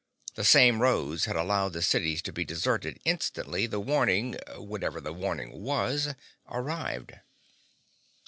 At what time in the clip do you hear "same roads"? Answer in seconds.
0.43-1.25